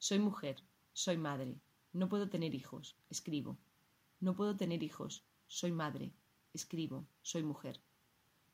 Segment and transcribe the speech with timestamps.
[0.00, 0.62] Soy mujer,
[0.92, 1.60] soy madre,
[1.92, 3.58] no puedo tener hijos, escribo.
[4.20, 6.12] No puedo tener hijos, soy madre,
[6.54, 7.80] escribo, soy mujer.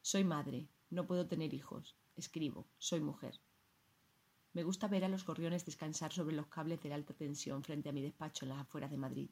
[0.00, 3.38] Soy madre, no puedo tener hijos, escribo, soy mujer.
[4.54, 7.92] Me gusta ver a los gorriones descansar sobre los cables de alta tensión frente a
[7.92, 9.28] mi despacho en las afueras de Madrid.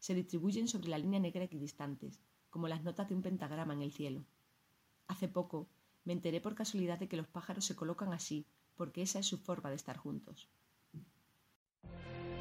[0.00, 2.18] Se distribuyen sobre la línea negra equidistantes,
[2.50, 4.24] como las notas de un pentagrama en el cielo.
[5.06, 5.68] Hace poco
[6.04, 9.38] me enteré por casualidad de que los pájaros se colocan así, porque esa es su
[9.38, 10.48] forma de estar juntos.